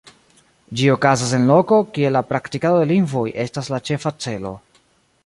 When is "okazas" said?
0.93-1.33